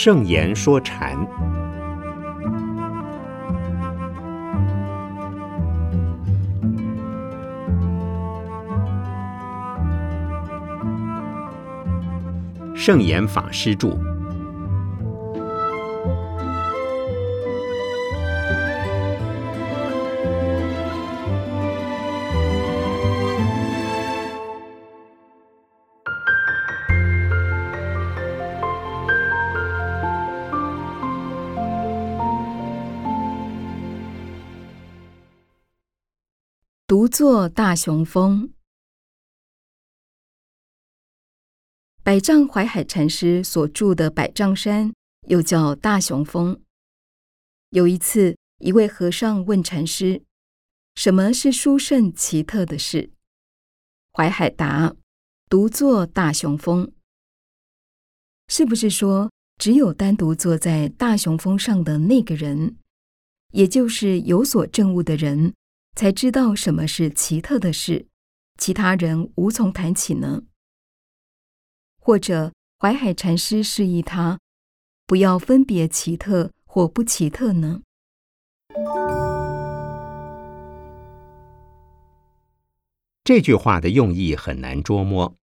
[0.00, 1.18] 圣言说禅，
[12.76, 13.98] 圣严法师著。
[36.88, 38.50] 独坐大雄峰，
[42.02, 44.94] 百丈怀海禅师所住的百丈山，
[45.26, 46.58] 又叫大雄峰。
[47.68, 50.22] 有一次，一位和尚问禅师
[50.96, 53.10] ：“什么是殊胜奇特的事？”
[54.16, 54.96] 怀海答
[55.50, 56.90] ：“独坐大雄峰。”
[58.48, 62.78] 是不是说，只有单独坐在大雄峰上的那个人，
[63.52, 65.52] 也就是有所证悟的人？
[65.98, 68.06] 才知道什么是奇特的事，
[68.56, 70.42] 其他人无从谈起呢。
[71.98, 74.38] 或者淮海禅师示意他
[75.08, 77.80] 不要分别奇特或不奇特呢？
[83.24, 85.36] 这句话的用意很难捉摸。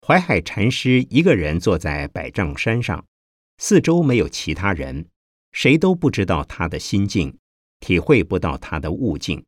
[0.00, 3.04] 淮海禅师一个人坐在百丈山上，
[3.58, 5.10] 四周没有其他人，
[5.52, 7.38] 谁都不知道他的心境。
[7.80, 9.44] 体会不到他的悟境。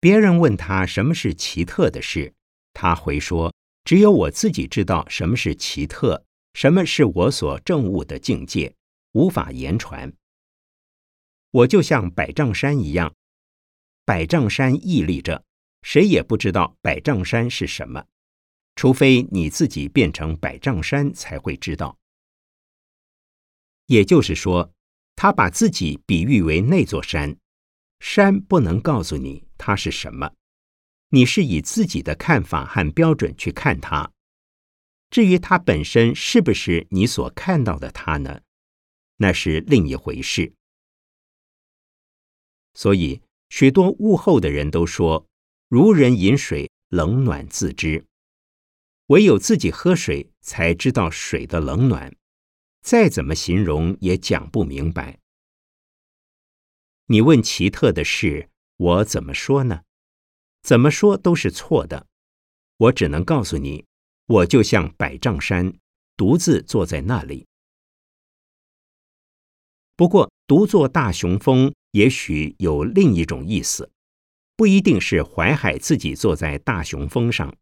[0.00, 2.34] 别人问他什么是奇特的事，
[2.72, 8.74] 他回说：“只有我自己知道什么是奇特，什么是我所证悟的境界，
[9.12, 10.12] 无法言传。
[11.52, 13.14] 我就像百丈山一样，
[14.04, 15.44] 百丈山屹立着，
[15.82, 18.04] 谁也不知道百丈山是什么，
[18.74, 21.96] 除非你自己变成百丈山才会知道。
[23.86, 24.72] 也就是说。”
[25.14, 27.36] 他把自己比喻为那座山，
[28.00, 30.32] 山不能告诉你它是什么，
[31.10, 34.10] 你是以自己的看法和标准去看它。
[35.10, 38.40] 至于它本身是不是你所看到的它呢？
[39.18, 40.52] 那是另一回事。
[42.74, 43.20] 所以，
[43.50, 45.26] 许多悟后的人都说
[45.68, 48.06] ：“如人饮水，冷暖自知。”
[49.08, 52.16] 唯有自己喝水，才知道水的冷暖。
[52.82, 55.20] 再怎么形容也讲不明白。
[57.06, 59.82] 你问奇特的事，我怎么说呢？
[60.62, 62.06] 怎么说都是错的。
[62.76, 63.84] 我只能告诉你，
[64.26, 65.72] 我就像百丈山，
[66.16, 67.46] 独自坐在那里。
[69.94, 73.92] 不过，独坐大雄峰，也许有另一种意思，
[74.56, 77.56] 不一定是淮海自己坐在大雄峰上。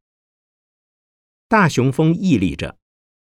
[1.47, 2.80] 大雄峰屹立着。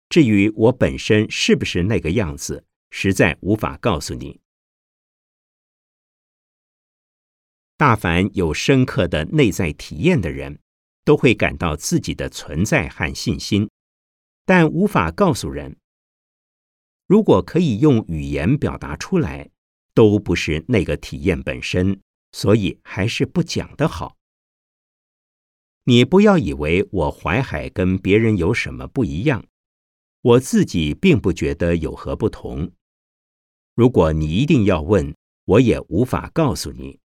[0.09, 4.39] 至于我本身是不是那个样子，实在无法告诉你。
[7.75, 10.59] 大凡有深刻的内在体验的人，
[11.03, 13.69] 都会感到自己的存在和信心，
[14.45, 15.75] 但无法告诉人。
[17.07, 19.49] 如果可以用语言表达出来，
[19.93, 21.99] 都不是那个体验本身，
[22.31, 24.15] 所以还是不讲的好。
[25.83, 29.45] 你不要以为我淮海跟别人有什么不一样。
[30.23, 32.71] 我自己并不觉得有何不同。
[33.75, 35.13] 如果你一定要问，
[35.43, 37.01] 我也无法告诉你。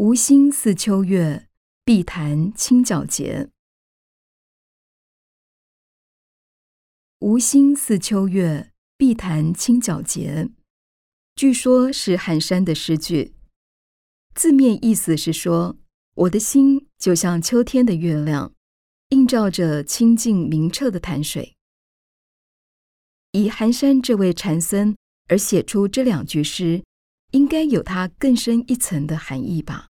[0.00, 1.46] 无心似秋月，
[1.84, 3.50] 碧潭清皎洁。
[7.18, 10.48] 无心似秋月，碧潭清皎洁。
[11.36, 13.34] 据说是寒山的诗句，
[14.34, 15.76] 字面意思是说，
[16.14, 18.54] 我的心就像秋天的月亮，
[19.10, 21.54] 映照着清净明澈的潭水。
[23.32, 24.96] 以寒山这位禅僧
[25.28, 26.82] 而写出这两句诗，
[27.32, 29.88] 应该有它更深一层的含义吧。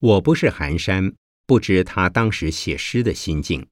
[0.00, 1.14] 我不是寒山，
[1.46, 3.66] 不知他当时写诗的心境。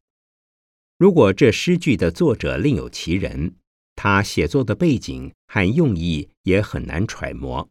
[0.99, 3.55] 如果这诗句的作者另有其人，
[3.95, 7.69] 他写作的背景和用意也很难揣摩。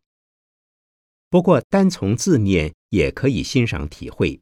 [1.29, 4.39] 不过，单从字面也可以欣赏体会。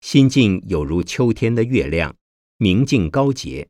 [0.00, 2.16] 心境有如秋天的月亮，
[2.58, 3.68] 明净高洁；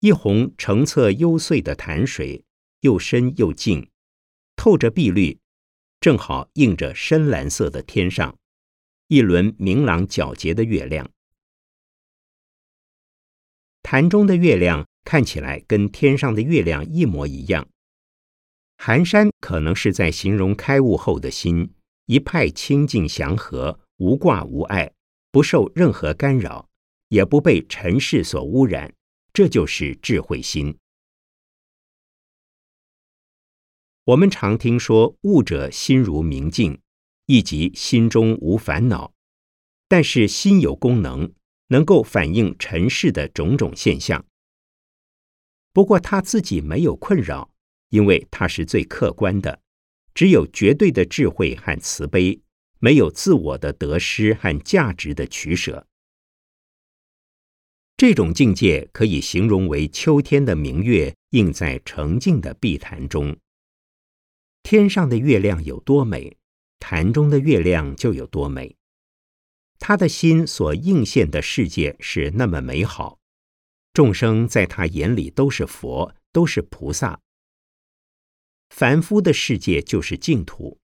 [0.00, 2.44] 一泓澄澈幽邃的潭水，
[2.82, 3.90] 又深又静，
[4.54, 5.38] 透着碧绿，
[6.00, 8.38] 正好映着深蓝色的天上
[9.08, 11.10] 一轮明朗皎洁的月亮。
[13.82, 17.66] 潭中的月亮看起来跟天上的月亮一模一样。
[18.76, 21.72] 寒山可能是在形容开悟后的心
[22.06, 24.92] 一派清净祥和，无挂无碍，
[25.32, 26.68] 不受任何干扰，
[27.08, 28.94] 也不被尘世所污染，
[29.38, 30.76] 这就是智慧心。
[34.02, 36.80] 我们常听说“悟者心如明镜”，
[37.26, 39.14] 亦即心中无烦恼。
[39.86, 41.32] 但是心有功能，
[41.68, 44.26] 能够反映尘世的种种现象。
[45.72, 47.52] 不过他自己没有困扰。
[47.90, 49.62] 因为他是最客观的，
[50.14, 52.42] 只有绝对的智慧和慈悲，
[52.80, 55.86] 没有自我的得失和价值的取舍。
[57.98, 63.36] 这种境界可以形容为秋天的明月映在澄净的碧潭中。
[64.62, 66.36] 天上的月亮有多美，
[66.78, 68.76] 潭中的月亮就有多美。
[69.80, 73.18] 他的心所映现的世界是那么美好，
[73.92, 77.18] 众生在他眼里都是佛，都是菩萨。
[78.70, 80.78] 凡夫的世界就是净土，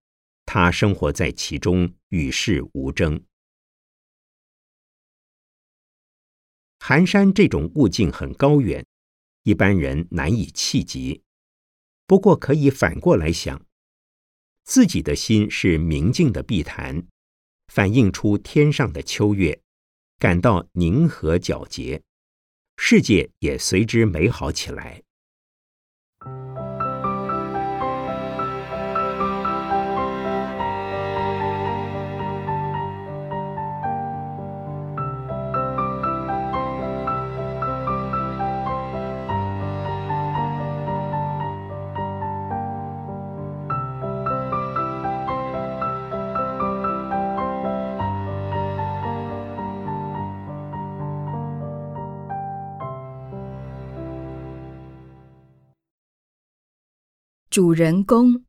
[0.44, 3.22] 他生活在其中，与世无争。
[6.86, 8.84] 寒山这种悟境很高远，
[9.44, 11.22] 一般人难以企及。
[12.06, 13.64] 不过可以反过来想，
[14.64, 17.06] 自己的心是明净的碧潭，
[17.68, 19.62] 反映出天上的秋月，
[20.18, 22.02] 感到宁和皎洁，
[22.76, 25.02] 世界也随之美好起来。
[57.54, 58.44] 主人公。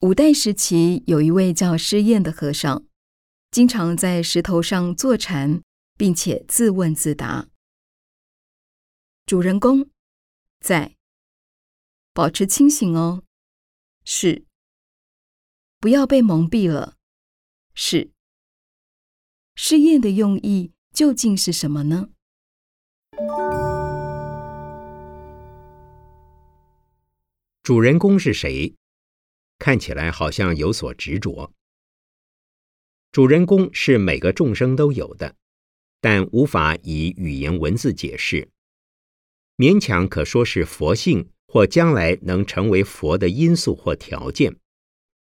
[0.00, 2.84] 五代时期，有一位叫施宴的和尚，
[3.52, 5.62] 经常在石头上坐禅，
[5.96, 7.48] 并且自问自答
[9.26, 9.88] ：“主人公
[10.58, 10.96] 在，
[12.12, 13.22] 保持清醒哦。
[14.04, 14.44] 是，
[15.78, 16.96] 不要被蒙蔽了。
[17.74, 18.10] 是，
[19.54, 22.08] 试验的用意究竟是什么呢？”
[27.64, 28.74] 主人公是谁？
[29.58, 31.50] 看起来好像有所执着。
[33.10, 35.34] 主人公是每个众生都有的，
[35.98, 38.50] 但无法以语言文字解释，
[39.56, 44.54] 勉强可说是佛性或将来能成为佛的因素或条件。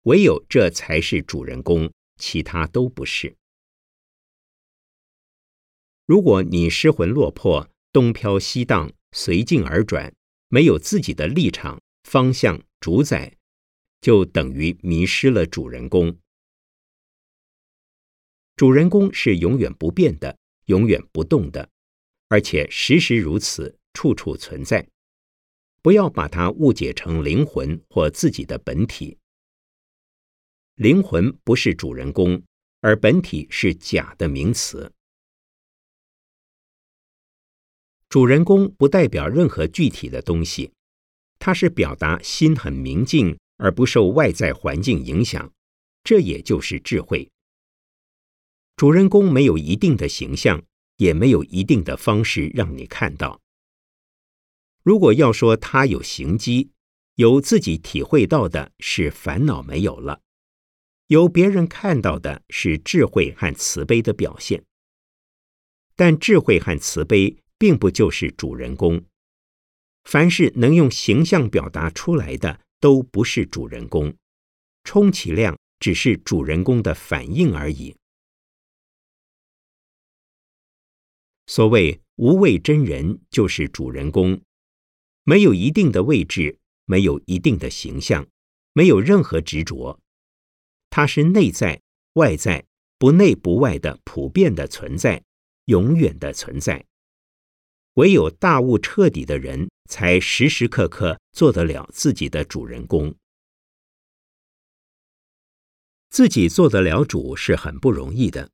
[0.04, 3.36] 唯有这才是主人公，其他都不是。
[6.06, 10.14] 如果你失魂落魄，东飘西荡，随境而转，
[10.50, 11.82] 没有自己的立场。
[12.04, 13.38] 方向主宰，
[14.02, 16.18] 就等于迷失了主人公。
[18.56, 21.70] 主人公是永远不变的，永远不动的，
[22.28, 24.88] 而且时时如此，处处存在。
[25.82, 29.18] 不要把它误解成灵魂或自己的本体。
[30.76, 32.44] 灵魂不是主人公，
[32.82, 34.92] 而本体是假的名词。
[38.10, 40.74] 主人公不代表任何具体的东西。
[41.40, 45.52] 它是表达心很明净，而不受外在环境影响，
[46.04, 47.32] 这也就是智慧。
[48.76, 50.62] 主人公没有一定的形象，
[50.98, 53.42] 也没有一定的方式让你看到。
[54.84, 56.72] 如果要说他有行迹，
[57.16, 60.22] 有自己体会到的是烦恼没有了，
[61.08, 64.64] 由别人看到的是智慧和慈悲的表现。
[65.96, 69.04] 但智慧和慈悲并不就是主人公。
[70.10, 74.12] 凡是能用形象表达出来的，都不是主人公，
[74.84, 77.96] 充其量只是主人公的反应而已。
[81.46, 84.42] 所谓无位真人，就是主人公，
[85.26, 88.28] 没有一定的位置，没有一定的形象，
[88.74, 90.00] 没有任何执着，
[90.90, 91.80] 他是内在、
[92.14, 92.66] 外在、
[92.98, 95.24] 不内不外的普遍的存在，
[95.66, 96.84] 永远的存在。
[97.94, 103.14] 唯有大悟彻底的人，才时时刻刻做得了自己的主人公。
[106.10, 108.50] 自己做得了主是很不容易的。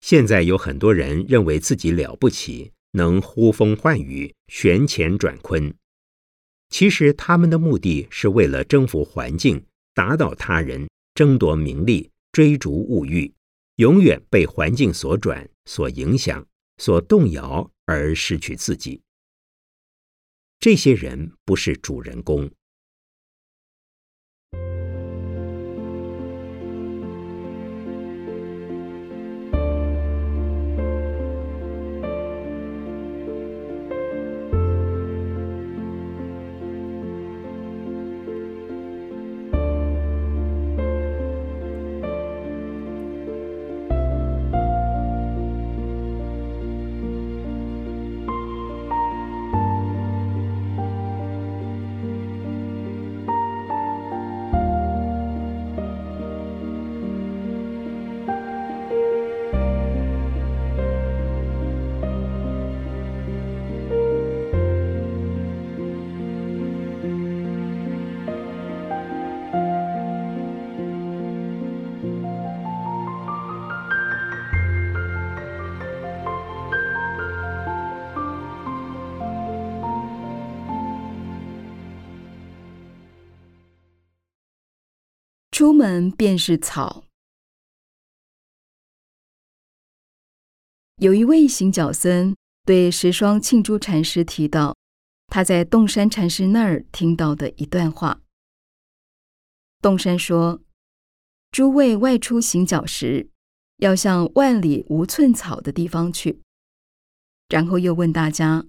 [0.00, 5.74] 现在有很多人认为自己了不起，能呼风唤雨、旋乾转坤。
[6.68, 13.32] 其实他们的目的是为了征服环境、打倒他人、争夺名利、追逐物欲，
[13.76, 16.46] 永远被环境所转、所影响、
[16.76, 19.00] 所动摇而失去自己。
[20.60, 22.50] 这些人不是主人公。
[85.58, 87.02] 出门便是草。
[90.98, 94.76] 有一位行脚僧对石霜庆珠禅师提到，
[95.26, 98.20] 他在洞山禅师那儿听到的一段话。
[99.82, 100.62] 洞山说
[101.50, 103.28] ：“诸位外出行脚时，
[103.78, 106.40] 要向万里无寸草的地方去。”
[107.50, 108.64] 然后又问大家：“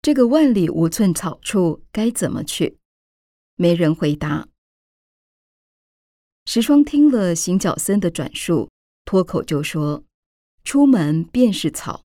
[0.00, 2.78] 这个万里无寸草处该怎么去？”
[3.58, 4.49] 没人回答。
[6.52, 8.68] 石霜听了行脚僧的转述，
[9.04, 10.02] 脱口就说
[10.66, 12.02] ：“出门便是草。”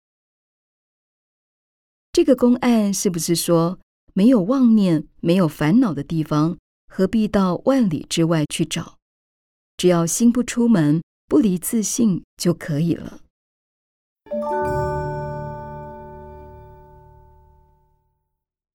[2.10, 3.78] 这个公案是不是说，
[4.14, 6.58] 没有妄念、没有烦恼的地方，
[6.88, 8.98] 何必到万里之外去找？
[9.76, 13.20] 只要心不出门，不离自信就可以了。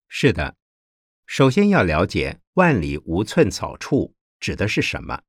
[0.07, 0.55] 是的，
[1.25, 5.23] 首先要了解“万里无寸草处”指的是什么。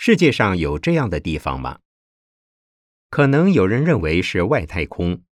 [0.00, 1.80] 世界上有这样的地方吗？
[3.10, 5.24] 可能有人认为是外太空，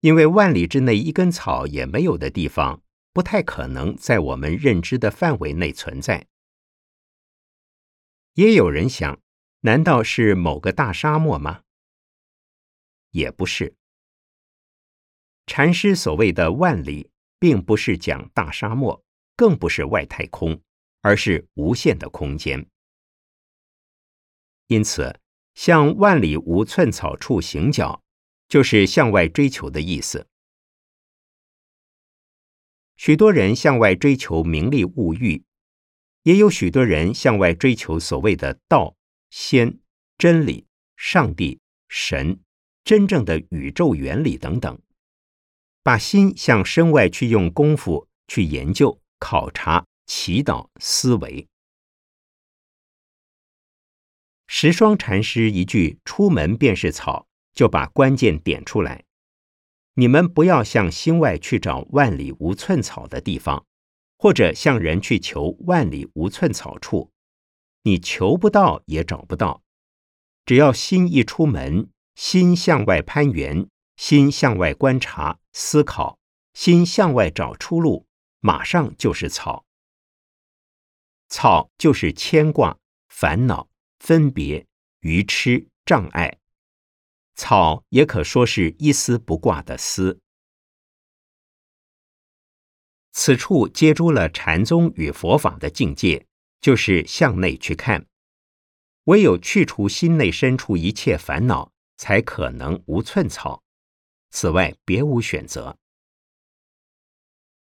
[0.00, 6.26] 因为万里之内一根草也没有的地方，不太可能在我们认知的范围内存在。
[8.32, 9.20] 也有人想，
[9.60, 11.60] 难道是某个大沙漠吗？
[13.10, 13.76] 也不是。
[15.46, 19.04] 禅师所谓的万里，并不是讲大沙漠，
[19.36, 20.58] 更不是外太空，
[21.02, 22.69] 而是无限的空间。
[24.70, 25.18] 因此，
[25.54, 28.04] 向万里无寸草处行脚，
[28.48, 30.28] 就是向外追求的意思。
[32.94, 35.42] 许多人向外追求名利物欲，
[36.22, 38.94] 也有许多人向外追求所谓的道、
[39.30, 39.80] 仙、
[40.16, 40.64] 真理、
[40.96, 41.58] 上帝、
[41.88, 42.38] 神、
[42.84, 44.80] 真正的宇宙原理等等，
[45.82, 51.49] 把心向身外去用功夫去研究、考察、祈祷、思维。
[54.52, 59.04] 石霜禅师一句“出门便是草”，就把关键点出来。
[59.94, 63.64] 你们不要向心外去找万里无寸草的地方，
[64.18, 67.12] 或者向人去求万里无寸草处，
[67.84, 69.62] 你求不到也找不到。
[70.44, 76.18] 只要心一出门，心向外攀援，心向外观察、思考，
[76.54, 78.04] 心向外找出路，
[78.40, 79.64] 马上就是草。
[81.28, 82.76] 草就是牵挂、
[83.08, 83.69] 烦恼。
[84.00, 84.66] 分别、
[85.00, 86.40] 愚痴、障碍，
[87.34, 90.20] 草也可说是一丝不挂的丝。
[93.12, 96.26] 此处接诸了禅宗与佛法的境界，
[96.60, 98.06] 就是向内去看。
[99.04, 103.62] 唯有去除心内深处一切烦恼，才可能无寸草。
[104.30, 105.76] 此外，别无选择。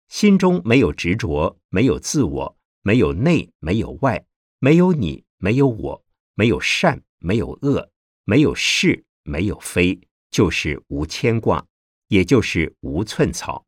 [0.08, 4.26] 心中没有执着，没有自我，没有内，没有外，
[4.58, 6.03] 没有你，没有我。
[6.34, 7.90] 没有善，没有恶，
[8.24, 10.00] 没有是，没有非，
[10.30, 11.66] 就是无牵挂，
[12.08, 13.64] 也就是无寸草。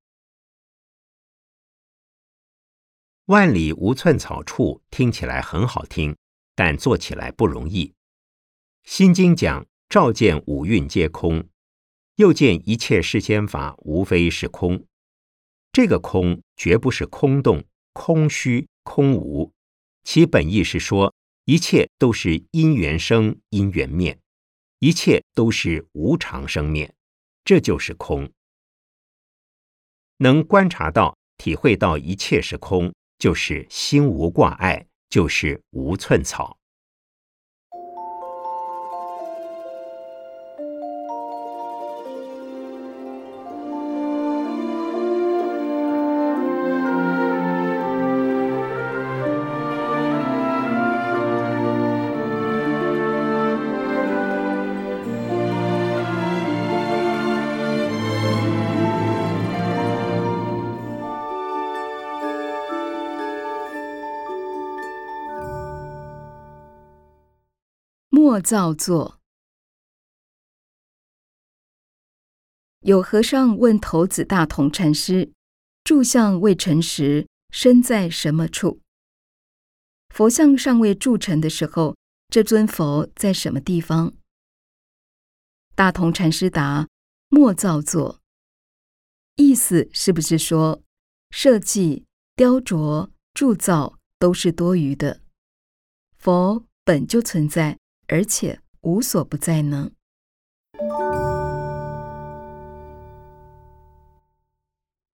[3.27, 6.17] 万里无寸草处，听起来很好听，
[6.55, 7.95] 但做起来不容易。
[8.85, 11.49] 心经讲：照见五蕴皆空，
[12.17, 14.87] 又见一切世间法无非是空。
[15.73, 19.53] 这个空绝不是空洞、空虚、空无，
[20.03, 21.15] 其本意是说。
[21.47, 24.19] 一切都是因缘生，因缘灭，
[24.81, 26.93] 一切都是无常生灭，
[27.45, 28.29] 这就是空。
[30.17, 36.56] 能观察到、体会到一切是空，就是心无挂碍，就是无寸草。
[68.37, 69.19] 莫造作。
[72.81, 75.33] 有和尚问头子大同禅师
[75.85, 78.83] ：“柱像未成时，身在什么处？
[80.11, 81.97] 佛像尚未铸成的时候，
[82.29, 84.13] 这尊佛在什么地方？”
[85.75, 86.89] 大同禅师答
[87.31, 88.21] ：“莫造作。”
[89.37, 90.83] 意思是不是说，
[91.31, 95.23] 设计、雕琢、铸造都是多余的？
[96.19, 97.79] 佛本就存在。
[98.09, 99.91] 而且无所不在呢。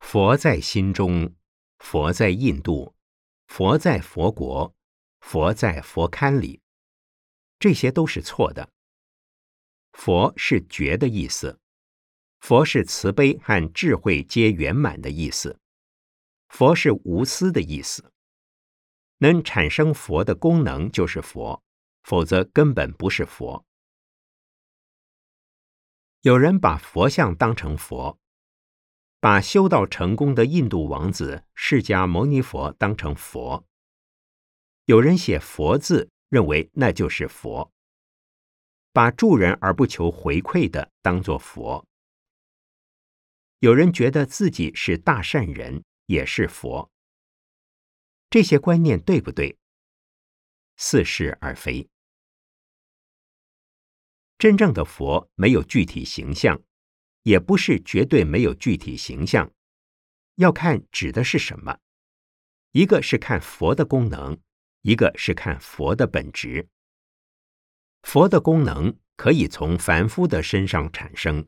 [0.01, 1.35] 佛在心中，
[1.79, 2.95] 佛在印度，
[3.47, 4.75] 佛在佛国，
[5.21, 6.61] 佛在佛龛里，
[7.59, 8.69] 这些都是错的。
[9.93, 11.59] 佛是觉的意思，
[12.41, 15.59] 佛是慈悲和智慧皆圆满的意思，
[16.49, 18.13] 佛是无私的意思。
[19.19, 21.63] 能产生佛的功能就是佛。
[22.03, 23.65] 否则根本不是佛。
[26.21, 28.19] 有人把佛像当成佛，
[29.19, 33.67] 把修道成功的印度王子释迦牟尼佛当成佛。
[34.85, 37.73] 有人写“佛”字，认为那就是佛。
[38.93, 41.87] 把助人而不求回馈的当作佛。
[43.61, 46.91] 有人觉得自己是大善人，也是佛。
[48.29, 49.57] 这些观念对不对？
[50.77, 51.89] 似是而非。
[54.43, 56.61] 真正的佛没有具体形象，
[57.23, 59.53] 也不是绝对没有具体形象，
[60.35, 61.79] 要看指的是什么。
[62.73, 64.37] 一个是看佛的功能，
[64.81, 66.69] 一个是看佛的本质。
[68.03, 71.47] 佛的功能可以从凡夫的身上产生，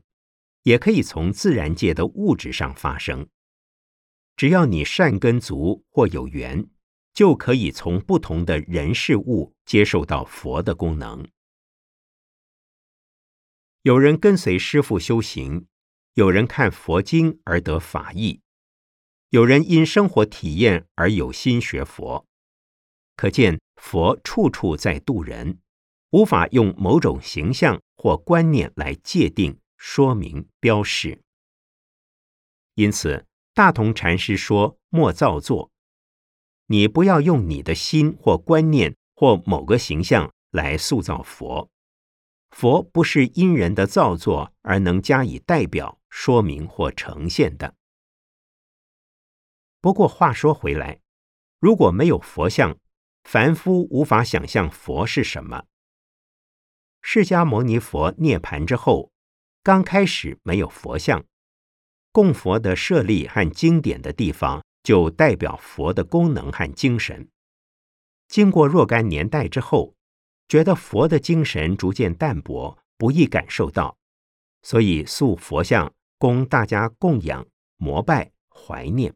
[0.63, 3.27] 也可以从自然界的物质上发生。
[4.37, 6.65] 只要你善根足或有缘，
[7.13, 11.27] 就可以从不同的人事物接受到佛的功能。
[13.85, 15.67] 有人跟随师父修行，
[16.15, 18.41] 有人看佛经而得法意，
[19.29, 22.25] 有人因生活体验而有心学佛。
[23.15, 25.59] 可见佛处处在度人，
[26.09, 31.21] 无法用某种形象或观念来界定、说明、标示。
[32.73, 35.69] 因此，大同禅师说：“莫造作，
[36.65, 41.69] 你不要用你的心或观念或某个形象来塑造佛。”
[42.55, 47.75] 佛不是因人的造作而能加以代表、说明或呈现的。
[49.81, 51.01] 不过话说回来，
[51.59, 52.77] 如果没有佛像，
[53.25, 55.65] 凡夫无法想象佛是什么。
[57.01, 59.11] 释迦牟尼佛涅盘之后，
[59.61, 61.25] 刚开始没有佛像，
[62.13, 67.27] 供佛的舍利和经典的地方就代表佛的功能和精神。
[68.29, 69.94] 经过若干年代之后。
[70.47, 73.97] 觉得佛的精神逐渐淡薄，不易感受到，
[74.61, 77.45] 所以塑佛像供大家供养、
[77.77, 79.13] 膜拜、怀念。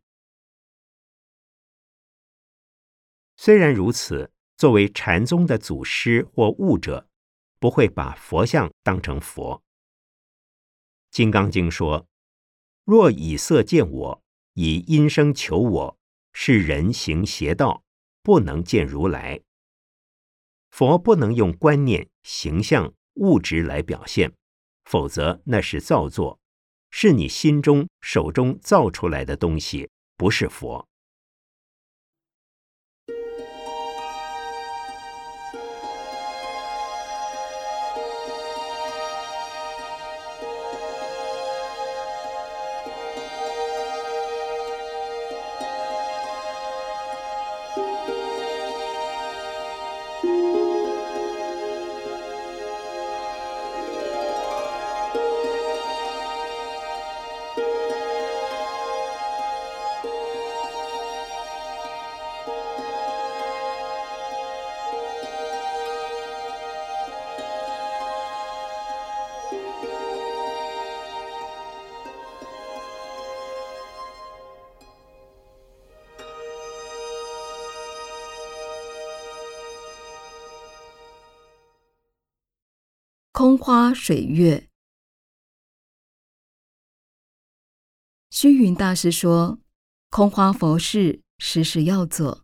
[3.38, 7.08] 虽然如此，作为禅宗的祖师或悟者，
[7.60, 9.58] 不会把佛像当成佛。
[11.12, 12.08] 《金刚经》说
[12.84, 15.98] ：“若以色见我，以音声求我，
[16.34, 17.84] 是人行邪道，
[18.22, 19.40] 不能见如来。”
[20.80, 24.32] 佛不能用观念、形象、物质来表现，
[24.86, 26.40] 否则那是造作，
[26.90, 30.88] 是你心中、手中造出来的东西，不是佛。
[83.40, 84.68] 空花水月。
[88.30, 89.60] 虚云大师说
[90.12, 92.44] ：“空花佛事时时要做，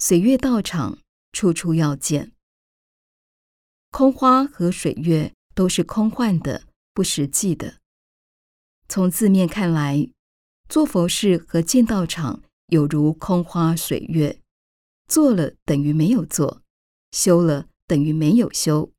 [0.00, 0.98] 水月道场
[1.30, 2.32] 处处要见。
[3.92, 7.78] 空花和水月都是空幻的、不实际的。
[8.88, 10.10] 从字面看来，
[10.68, 14.40] 做佛事和建道场有如空花水月，
[15.06, 16.62] 做了等于没有做，
[17.12, 18.91] 修了等于没有修。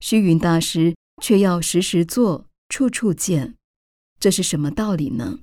[0.00, 3.56] 虚云大师却要时时做，处处见。”
[4.20, 5.40] 这是什么道理呢？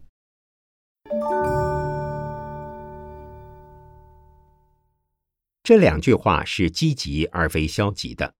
[5.63, 8.35] 这两句话是积极而非消极的。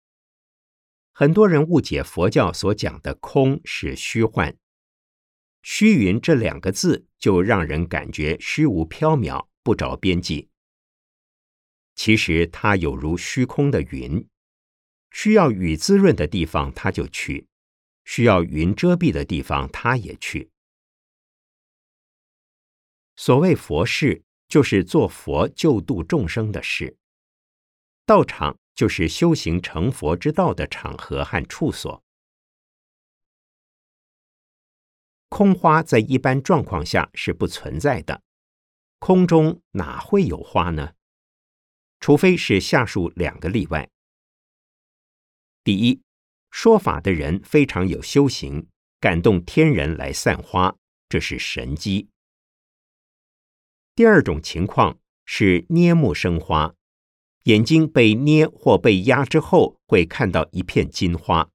[1.12, 4.58] 很多人误解佛教所讲的空是虚幻，
[5.63, 10.49] 虚云这两个字就让人感觉虚无缥缈、不着边际。
[11.95, 14.28] 其实它有如虚空的云，
[15.17, 17.47] 需要雨滋润的地方，他就去。
[18.04, 20.51] 需要云遮蔽的地方，他也去。
[23.15, 26.97] 所谓佛事，就是做佛救度众生的事；
[28.06, 32.04] 道场就是修行成佛之道的场合和处所。
[35.30, 38.21] 空花在一般状况下是不存在的，
[38.99, 40.93] 空中哪会有花呢？
[42.01, 43.89] 除非是下述两个例外：
[45.65, 45.99] 第一。
[46.51, 48.67] 说法的人非常有修行，
[48.99, 50.78] 感动天人来散花，
[51.10, 52.08] 这是神机。
[53.95, 56.75] 第二种情况是捏目生花，
[57.45, 61.49] 眼睛被捏或被压之后，会看到一片金花；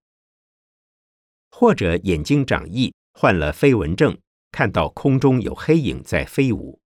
[1.49, 4.21] 或者眼睛长翼，患了飞蚊症，
[4.51, 6.81] 看到空中有黑影在飞舞。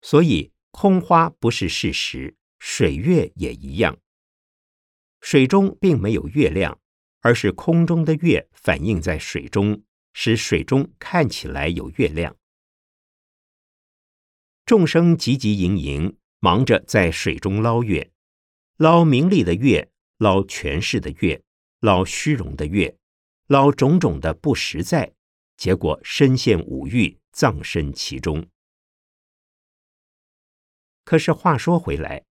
[0.00, 3.98] 所以空花不是事实，水月也一样。
[5.26, 6.78] 水中并没有月亮，
[7.20, 12.36] 而是空中的月反映在水中，使水中看起来有月亮。
[14.64, 18.12] 众生汲汲营营，忙着在水中捞月，
[18.76, 21.42] 捞名利的月，捞权势的月，
[21.80, 22.96] 捞虚荣的月，
[23.48, 25.12] 捞种种的不实在，
[25.56, 28.46] 结果深陷五欲，葬身其中。
[31.02, 32.24] 可是话说回来，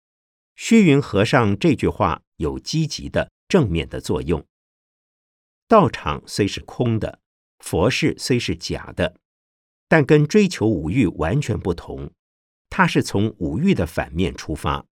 [0.54, 2.23] 虚云和尚这句话。
[2.36, 4.44] 有积极的正面的作用。
[5.66, 7.20] 道场虽是空的，
[7.58, 9.16] 佛事虽是假的，
[9.88, 12.12] 但跟追求五欲完全不同。
[12.68, 14.84] 它是从五欲的反面出发。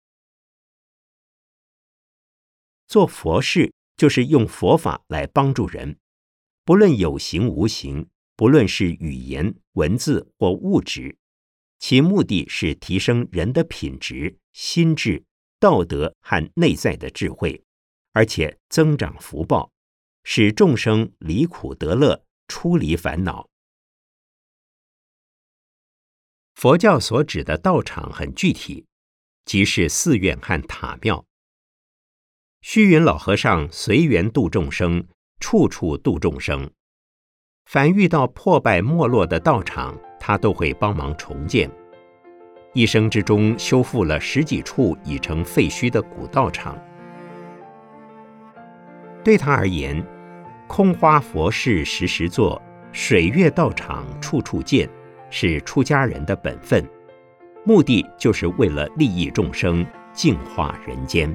[2.87, 5.99] 做佛事就是用佛法来帮助人，
[6.65, 11.17] 不论有形无形，不论是语言、文字或物质，
[11.79, 15.25] 其目的是提升人的品质、心智。
[15.63, 17.63] 道德和内在的智慧，
[18.15, 19.71] 而且增长福报，
[20.25, 23.49] 使众生离苦得乐，出离烦恼。
[26.57, 28.87] 佛教所指的道场很具体，
[29.45, 31.25] 即是寺院和塔庙。
[32.63, 35.07] 虚云老和尚随缘度众生，
[35.39, 36.73] 处处度众生。
[37.67, 41.71] 凡遇到破败没落的道场，他都会帮忙重建。
[42.75, 46.79] 一生之中修复了十几处已成废墟的古道场。
[49.23, 50.03] 对他而言，
[50.67, 54.89] 空花佛事时时做，水月道场处处见，
[55.29, 56.83] 是出家人的本分，
[57.65, 61.33] 目的就是为了利益众生，净化人间。